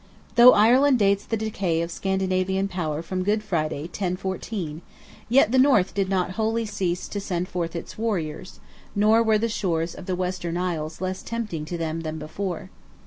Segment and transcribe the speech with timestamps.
[0.33, 4.81] Though Ireland dates the decay of Scandinavian power from Good Friday, 1014,
[5.29, 8.59] yet the North did not wholly cease to send forth its warriors,
[8.95, 12.71] nor were the shores of the Western Island less tempting to them than before.